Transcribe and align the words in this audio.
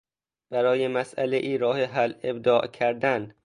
برای 0.49 0.87
مسئلهای 0.87 1.57
راه 1.57 1.83
حل 1.83 2.13
ابداع 2.23 2.67
کردن 2.67 3.35